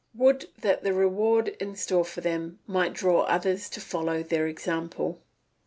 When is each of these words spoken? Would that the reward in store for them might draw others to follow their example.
Would 0.15 0.47
that 0.59 0.81
the 0.83 0.95
reward 0.95 1.49
in 1.59 1.75
store 1.75 2.03
for 2.05 2.21
them 2.21 2.57
might 2.65 2.93
draw 2.93 3.21
others 3.21 3.69
to 3.69 3.79
follow 3.79 4.23
their 4.23 4.47
example. 4.47 5.21